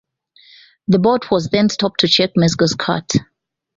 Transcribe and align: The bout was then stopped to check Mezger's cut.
The 0.87 0.97
bout 0.97 1.29
was 1.29 1.49
then 1.49 1.69
stopped 1.69 1.99
to 1.99 2.07
check 2.07 2.31
Mezger's 2.35 2.73
cut. 2.73 3.11